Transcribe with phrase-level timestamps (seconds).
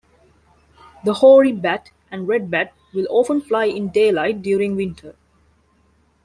[1.05, 5.13] The hoary bat and red bat will often fly in daylight during winter.